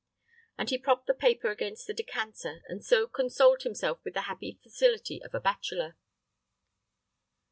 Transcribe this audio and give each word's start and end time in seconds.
And 0.57 0.71
he 0.71 0.79
propped 0.79 1.05
the 1.05 1.13
paper 1.13 1.51
against 1.51 1.85
the 1.85 1.93
decanter, 1.93 2.63
and 2.67 2.83
so 2.83 3.05
consoled 3.05 3.61
himself 3.61 4.03
with 4.03 4.15
the 4.15 4.21
happy 4.21 4.59
facility 4.63 5.21
of 5.21 5.35
a 5.35 5.39
bachelor. 5.39 5.95